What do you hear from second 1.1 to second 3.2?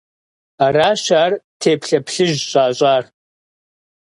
ар теплъэ плъыжь щӏащӏар.